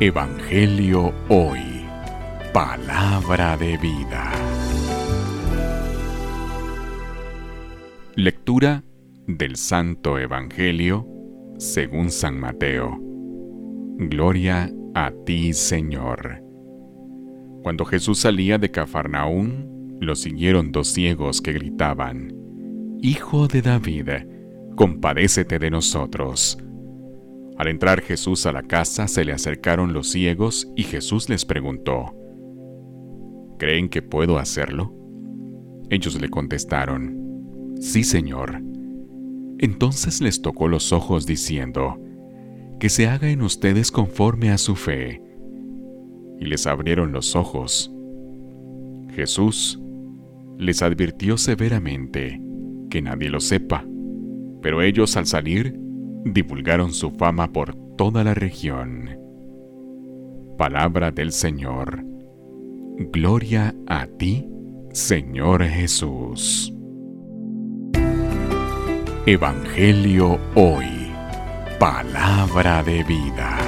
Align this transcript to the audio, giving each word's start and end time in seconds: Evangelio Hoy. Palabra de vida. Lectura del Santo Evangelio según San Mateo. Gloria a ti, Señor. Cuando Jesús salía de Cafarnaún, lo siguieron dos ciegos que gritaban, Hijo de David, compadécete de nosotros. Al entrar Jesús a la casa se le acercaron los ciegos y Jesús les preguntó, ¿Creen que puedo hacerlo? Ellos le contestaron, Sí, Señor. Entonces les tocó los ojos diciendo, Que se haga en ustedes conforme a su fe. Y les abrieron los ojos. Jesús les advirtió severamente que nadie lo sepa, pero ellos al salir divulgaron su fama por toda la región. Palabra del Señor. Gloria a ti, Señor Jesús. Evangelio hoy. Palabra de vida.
Evangelio 0.00 1.12
Hoy. 1.28 1.84
Palabra 2.52 3.56
de 3.56 3.76
vida. 3.76 4.32
Lectura 8.16 8.82
del 9.26 9.56
Santo 9.56 10.18
Evangelio 10.18 11.06
según 11.58 12.10
San 12.10 12.40
Mateo. 12.40 12.98
Gloria 13.98 14.72
a 14.94 15.12
ti, 15.24 15.52
Señor. 15.52 16.42
Cuando 17.62 17.84
Jesús 17.84 18.18
salía 18.18 18.58
de 18.58 18.70
Cafarnaún, 18.70 19.98
lo 20.00 20.16
siguieron 20.16 20.72
dos 20.72 20.88
ciegos 20.88 21.40
que 21.40 21.52
gritaban, 21.52 22.34
Hijo 23.00 23.46
de 23.46 23.62
David, 23.62 24.08
compadécete 24.74 25.58
de 25.58 25.70
nosotros. 25.70 26.58
Al 27.62 27.68
entrar 27.68 28.00
Jesús 28.00 28.44
a 28.46 28.52
la 28.52 28.64
casa 28.64 29.06
se 29.06 29.24
le 29.24 29.32
acercaron 29.32 29.92
los 29.92 30.10
ciegos 30.10 30.72
y 30.74 30.82
Jesús 30.82 31.28
les 31.28 31.44
preguntó, 31.44 32.12
¿Creen 33.56 33.88
que 33.88 34.02
puedo 34.02 34.38
hacerlo? 34.38 34.92
Ellos 35.88 36.20
le 36.20 36.28
contestaron, 36.28 37.76
Sí, 37.78 38.02
Señor. 38.02 38.60
Entonces 39.58 40.20
les 40.20 40.42
tocó 40.42 40.66
los 40.66 40.92
ojos 40.92 41.24
diciendo, 41.24 42.00
Que 42.80 42.88
se 42.88 43.06
haga 43.06 43.30
en 43.30 43.42
ustedes 43.42 43.92
conforme 43.92 44.50
a 44.50 44.58
su 44.58 44.74
fe. 44.74 45.22
Y 46.40 46.46
les 46.46 46.66
abrieron 46.66 47.12
los 47.12 47.36
ojos. 47.36 47.92
Jesús 49.14 49.80
les 50.58 50.82
advirtió 50.82 51.38
severamente 51.38 52.42
que 52.90 53.02
nadie 53.02 53.30
lo 53.30 53.38
sepa, 53.38 53.86
pero 54.62 54.82
ellos 54.82 55.16
al 55.16 55.26
salir 55.26 55.78
divulgaron 56.24 56.92
su 56.92 57.10
fama 57.10 57.52
por 57.52 57.74
toda 57.96 58.24
la 58.24 58.34
región. 58.34 59.18
Palabra 60.56 61.10
del 61.10 61.32
Señor. 61.32 62.04
Gloria 63.12 63.74
a 63.86 64.06
ti, 64.06 64.48
Señor 64.92 65.64
Jesús. 65.64 66.72
Evangelio 69.26 70.38
hoy. 70.54 71.10
Palabra 71.78 72.82
de 72.82 73.02
vida. 73.04 73.61